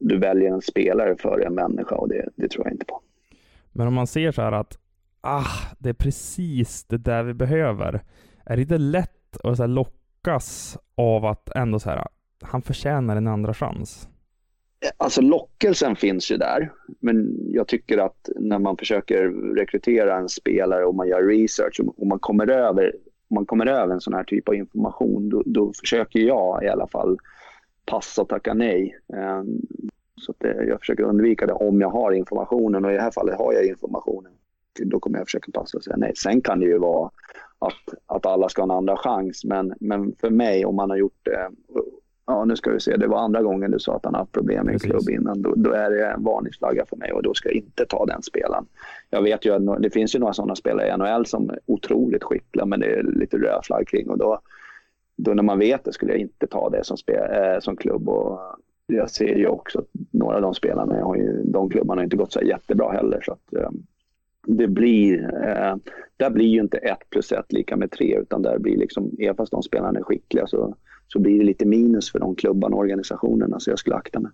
[0.00, 3.00] du väljer en spelare före en människa och det, det tror jag inte på.
[3.72, 4.78] Men om man ser så här att
[5.20, 8.00] ah, det är precis det där vi behöver.
[8.46, 12.06] Är det inte lätt att så här, lockas av att ändå så här,
[12.42, 14.08] han förtjänar en andra chans?
[14.96, 20.84] Alltså lockelsen finns ju där, men jag tycker att när man försöker rekrytera en spelare
[20.84, 22.92] och man gör research och man kommer över,
[23.30, 26.86] man kommer över en sån här typ av information, då, då försöker jag i alla
[26.86, 27.18] fall
[27.86, 28.98] passa och tacka nej.
[29.16, 29.60] Ehm,
[30.16, 33.10] så att eh, jag försöker undvika det om jag har informationen och i det här
[33.10, 34.32] fallet har jag informationen.
[34.84, 36.12] Då kommer jag försöka passa och säga nej.
[36.16, 37.10] Sen kan det ju vara
[37.58, 40.96] att, att alla ska ha en andra chans, men, men för mig om man har
[40.96, 41.50] gjort det
[42.26, 44.66] ja nu ska vi se, det var andra gången du sa att han haft problem
[44.66, 45.42] med en klubb innan.
[45.42, 48.22] Då, då, är det en varningsflagga för mig och då ska jag inte ta den
[48.22, 48.66] spelaren.
[49.10, 52.24] Jag vet ju att det finns ju några sådana spelare i NHL som är otroligt
[52.24, 54.40] skickliga men det är lite röd flagg kring och då,
[55.16, 58.08] då när man vet det skulle jag inte ta det som, spel, äh, som klubb.
[58.08, 58.40] Och
[58.86, 62.16] jag ser ju också att några av de spelarna, har ju, de klubbarna har inte
[62.16, 63.20] gått så jättebra heller.
[63.20, 63.70] Så att, äh,
[64.46, 65.76] det blir, äh,
[66.16, 69.36] där blir ju inte ett plus ett lika med tre utan där blir liksom, även
[69.36, 70.74] fast de spelarna är skickliga så
[71.14, 74.30] så blir det lite minus för de klubbarna och organisationerna, så jag skulle akta mig.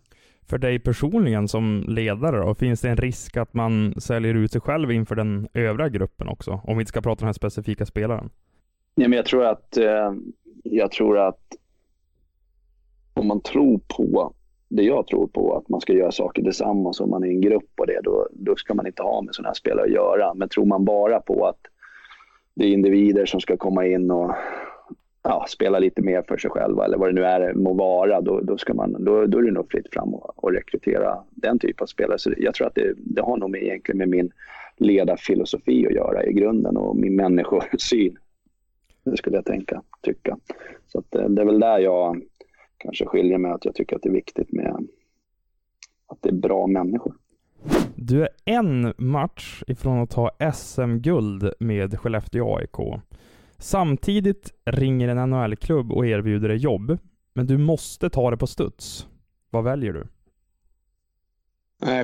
[0.48, 4.60] För dig personligen som ledare då, finns det en risk att man säljer ut sig
[4.60, 6.60] själv inför den övriga gruppen också?
[6.64, 8.30] Om vi inte ska prata om den här specifika spelaren.
[8.94, 10.12] Ja, men jag tror att, eh,
[10.64, 11.56] jag tror att
[13.14, 14.34] om man tror på
[14.68, 17.70] det jag tror på, att man ska göra saker tillsammans och man är en grupp
[17.78, 20.34] och det, då, då ska man inte ha med sådana här spelare att göra.
[20.34, 21.60] Men tror man bara på att
[22.54, 24.34] det är individer som ska komma in och,
[25.22, 28.40] ja, spela lite mer för sig själva eller vad det nu är må vara, då,
[28.40, 31.82] då, ska man, då, då är det nog fritt fram och, och rekrytera den typen
[31.84, 32.18] av spelare.
[32.18, 34.30] Så jag tror att det, det har nog med, egentligen med min
[34.76, 38.18] ledarfilosofi att göra i grunden och min människosyn.
[39.04, 40.38] Det skulle jag tänka, tycka.
[40.86, 42.22] Så att, eh, det är väl där jag
[42.78, 44.88] kanske skiljer mig, att jag tycker att det är viktigt med
[46.06, 47.14] att det är bra människor.
[47.94, 53.00] Du är en match ifrån att ta SM-guld med Skellefteå AIK.
[53.60, 56.98] Samtidigt ringer en NHL-klubb och erbjuder dig jobb,
[57.34, 59.06] men du måste ta det på studs.
[59.50, 60.06] Vad väljer du?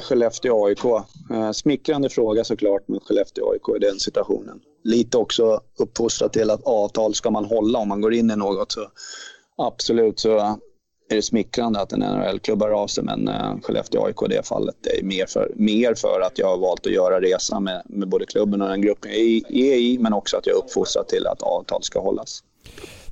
[0.00, 0.84] Skellefteå AIK.
[1.30, 4.60] Eh, smickrande fråga såklart, men Skellefteå AIK i den situationen.
[4.84, 8.72] Lite också uppfostrat till att avtal ska man hålla om man går in i något.
[8.72, 8.88] Så
[9.56, 10.58] absolut så
[11.08, 14.46] är det smickrande att en NHL-klubb hör av sig, men uh, Skellefteå AIK i det
[14.46, 18.08] fallet är mer för, mer för att jag har valt att göra resan med, med
[18.08, 19.20] både klubben och den gruppen jag
[19.66, 22.42] är i, men också att jag är uppfostrad till att avtal ska hållas.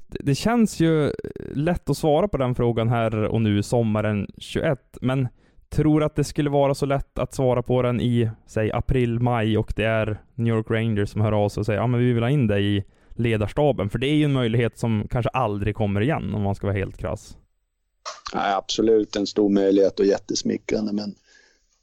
[0.07, 1.13] Det känns ju
[1.55, 5.29] lätt att svara på den frågan här och nu sommaren 21, men
[5.71, 9.59] tror att det skulle vara så lätt att svara på den i, säg april, maj
[9.59, 12.13] och det är New York Rangers som hör av sig och säger ja men vi
[12.13, 13.91] vill ha in dig i ledarstaben.
[13.91, 16.77] För det är ju en möjlighet som kanske aldrig kommer igen om man ska vara
[16.77, 17.37] helt krass.
[18.35, 21.15] Nej, absolut en stor möjlighet och jättesmickrande men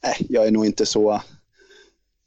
[0.04, 1.22] nej, jag är nog inte så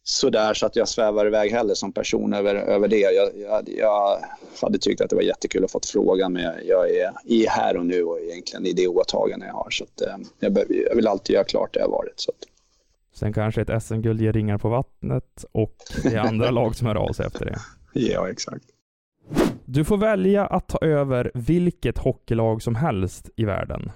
[0.05, 2.97] sådär så att jag svävar iväg heller som person över, över det.
[2.97, 4.19] Jag, jag, jag
[4.63, 7.87] hade tyckt att det var jättekul att få frågan men jag är i här och
[7.87, 9.71] nu och egentligen i det åtagande jag har.
[9.71, 12.21] Så att, eh, jag, jag, vill alltid göra klart det jag varit.
[12.21, 12.49] Så att.
[13.19, 16.95] Sen kanske ett SM-guld ger ringar på vattnet och det är andra lag som hör
[16.95, 17.59] av sig efter det.
[17.93, 18.65] Ja, exakt.
[19.65, 23.93] Du får välja att ta över vilket hockeylag som helst i världen.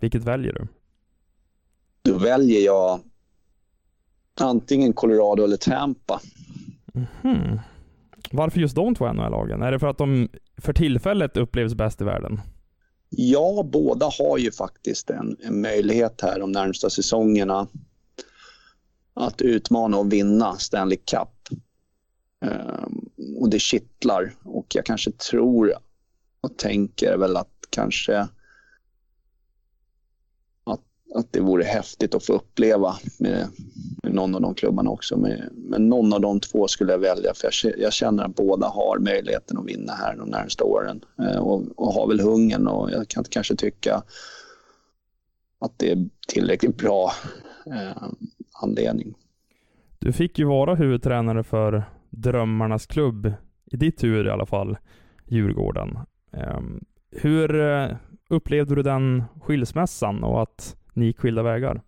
[0.00, 0.66] Vilket väljer du?
[2.02, 3.00] Då väljer jag
[4.40, 6.20] antingen Colorado eller Tampa.
[7.24, 7.58] Mm.
[8.32, 9.62] Varför just de två NHL-lagen?
[9.62, 12.40] Är det för att de för tillfället upplevs bäst i världen?
[13.08, 17.66] Ja, båda har ju faktiskt en, en möjlighet här de närmsta säsongerna
[19.14, 21.58] att utmana och vinna Stanley Cup.
[22.40, 23.03] Um,
[23.38, 25.72] och det kittlar och jag kanske tror
[26.40, 28.28] och tänker väl att kanske
[31.14, 33.48] att det vore häftigt att få uppleva med,
[34.02, 35.16] med någon av de klubbarna också.
[35.16, 38.66] Med, men någon av de två skulle jag välja för jag, jag känner att båda
[38.66, 42.90] har möjligheten att vinna här de närmaste åren eh, och, och, har väl hungern och
[42.90, 44.02] jag kan kanske tycka
[45.58, 47.12] att det är tillräckligt bra
[47.66, 48.02] eh,
[48.52, 49.14] anledning.
[49.98, 51.84] Du fick ju vara huvudtränare för
[52.16, 53.32] Drömmarnas klubb,
[53.72, 54.76] i ditt huvud i alla fall,
[55.26, 55.98] Djurgården.
[56.32, 56.80] Ehm,
[57.12, 57.60] eh, hur
[58.28, 61.82] upplevde du den skilsmässan och att ni gick skilda vägar?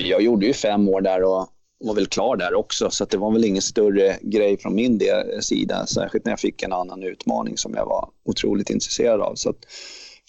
[0.00, 1.48] Jag gjorde ju fem år där och
[1.84, 5.42] var väl klar där också, så det var väl ingen större grej från min del,
[5.42, 9.34] sida, särskilt när jag fick en annan utmaning som jag var otroligt intresserad av.
[9.34, 9.54] Så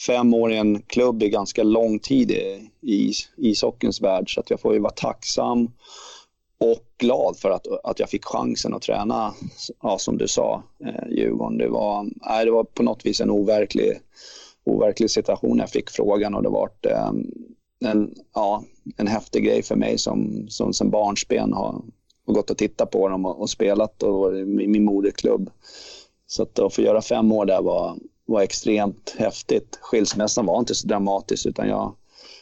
[0.08, 4.50] fem år i en klubb är ganska lång tid i, i ishockeyns värld, så att
[4.50, 5.70] jag får ju vara tacksam
[6.62, 9.34] och glad för att, att jag fick chansen att träna,
[9.82, 11.58] ja, som du sa, eh, Djurgården.
[11.58, 14.00] Det var, nej, det var på något vis en overklig,
[14.63, 17.12] overklig situation när jag fick frågan och det var eh,
[17.86, 18.63] en, ja,
[18.97, 21.82] en häftig grej för mig som, som sen barnsben har,
[22.28, 25.50] har gått och tittat på dem och, och spelat och i min moderklubb.
[26.28, 29.80] Så att, att få göra fem år där var, var extremt häftigt.
[29.82, 31.95] Skilsmässan var inte så dramatisk utan jag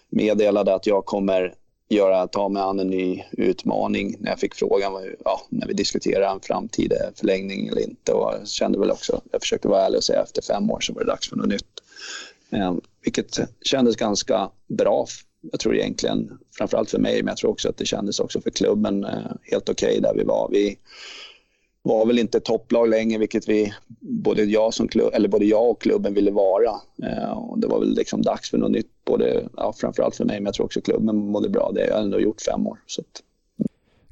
[0.10, 1.54] meddelade att jag kommer
[1.90, 4.94] göra, ta mig an en ny utmaning när jag fick frågan,
[5.26, 8.14] ja, när vi diskuterade en framtida förlängning eller inte.
[8.14, 10.94] Och jag kände väl också, jag försökte vara ärlig och säga efter fem år så
[10.94, 11.84] var det dags för något nytt.
[12.52, 15.06] Eh, vilket kändes ganska bra
[15.42, 18.50] jag tror egentligen, framförallt för mig, men jag tror också att det kändes också för
[18.50, 20.50] klubben eh, helt okej okay där vi var.
[20.52, 20.78] Vi
[21.82, 25.82] var väl inte topplag längre, vilket vi, både jag, som klubb, eller både jag och
[25.82, 26.72] klubben ville vara.
[27.04, 30.40] Eh, och det var väl liksom dags för något nytt, både, ja, framförallt för mig,
[30.40, 31.72] men jag tror också klubben mådde bra.
[31.76, 32.78] Det har jag ändå gjort fem år.
[32.86, 33.24] Så att.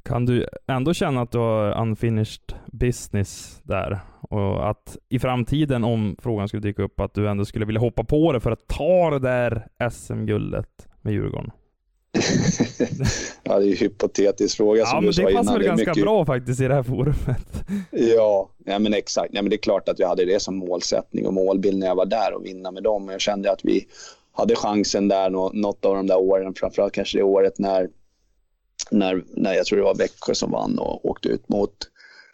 [0.02, 4.00] Kan du ändå känna att du har unfinished business där?
[4.20, 8.04] Och att i framtiden, om frågan skulle dyka upp, att du ändå skulle vilja hoppa
[8.04, 11.50] på det för att ta det där SM-guldet med Djurgården?
[13.42, 15.32] ja, det är ju hypotetisk fråga som ja, du sa innan.
[15.32, 16.04] det passar väl ganska mycket...
[16.04, 17.64] bra faktiskt i det här forumet.
[17.90, 19.30] ja, ja, men exakt.
[19.32, 21.94] Ja, men det är klart att jag hade det som målsättning och målbild när jag
[21.94, 23.08] var där och vinna med dem.
[23.08, 23.86] Jag kände att vi
[24.32, 27.88] hade chansen där något av de där åren, framförallt kanske det året när,
[28.90, 31.74] när, när jag tror det var Växjö som vann och åkte ut mot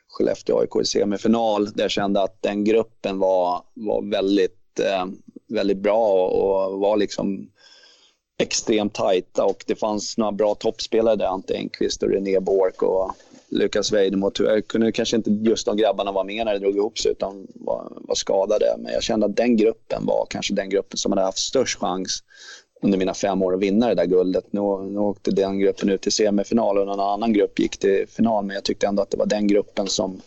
[0.09, 1.73] Skellefteå AIK i semifinal.
[1.73, 5.07] Där jag kände att den gruppen var, var väldigt, eh,
[5.49, 7.49] väldigt bra och var liksom
[8.39, 13.13] extremt tajta och det fanns några bra toppspelare där, Ante Engqvist och René Bork och
[13.49, 14.31] Lukas Weidemo.
[14.31, 17.47] Tyvärr kunde kanske inte just de grabbarna vara med när det drog ihop sig utan
[17.55, 18.77] var, var skadade.
[18.79, 22.23] Men jag kände att den gruppen var kanske den gruppen som hade haft störst chans
[22.83, 24.45] under mina fem år att vinna det där guldet.
[24.51, 28.45] Nu, nu åkte den gruppen ut till semifinal och någon annan grupp gick till final.
[28.45, 30.21] Men jag tyckte ändå att det var den gruppen som,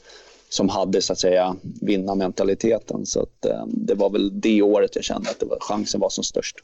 [0.49, 3.05] som hade så att säga vinnarmentaliteten.
[3.05, 6.09] Så att, eh, det var väl det året jag kände att det var, chansen var
[6.09, 6.55] som störst.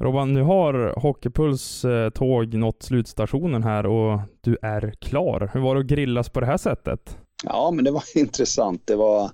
[0.00, 5.50] Robban, nu har Hockeypuls eh, tåg nått slutstationen här och du är klar.
[5.52, 7.18] Hur var det att grillas på det här sättet?
[7.44, 8.82] Ja, men det var intressant.
[8.84, 9.30] Det var,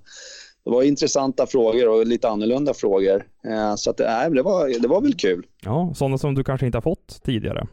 [0.65, 3.23] det var intressanta frågor och lite annorlunda frågor.
[3.45, 5.45] Eh, så att, äh, det, var, det var väl kul.
[5.61, 7.67] Ja, sådana som du kanske inte har fått tidigare.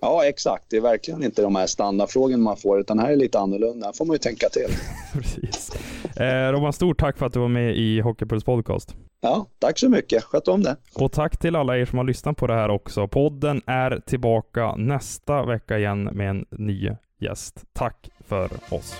[0.00, 0.64] Ja, exakt.
[0.68, 3.86] Det är verkligen inte de här standardfrågorna man får, utan här är lite annorlunda.
[3.86, 4.68] Här får man ju tänka till.
[5.12, 5.70] Precis.
[6.16, 8.94] Eh, Robban, stort tack för att du var med i Hockeypuls podcast.
[9.20, 10.24] Ja, tack så mycket.
[10.24, 10.76] Sköt om det.
[10.94, 13.08] Och tack till alla er som har lyssnat på det här också.
[13.08, 16.90] Podden är tillbaka nästa vecka igen med en ny
[17.20, 17.64] gäst.
[17.72, 18.96] Tack för oss.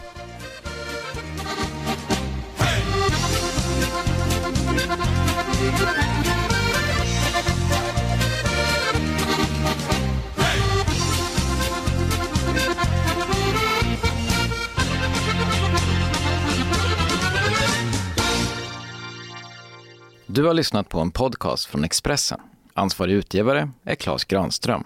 [20.32, 22.40] Du har lyssnat på en podcast från Expressen.
[22.74, 24.84] Ansvarig utgivare är Klas Granström.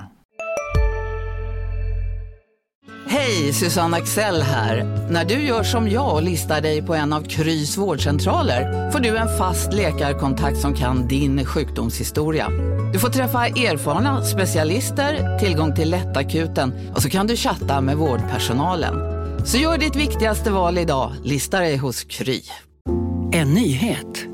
[3.07, 4.85] Hej, Susanne Axel här.
[5.11, 9.17] När du gör som jag och listar dig på en av Krys vårdcentraler får du
[9.17, 12.49] en fast läkarkontakt som kan din sjukdomshistoria.
[12.93, 18.95] Du får träffa erfarna specialister, tillgång till lättakuten och så kan du chatta med vårdpersonalen.
[19.47, 22.43] Så gör ditt viktigaste val idag, lista dig hos Kry.
[23.33, 24.34] En nyhet.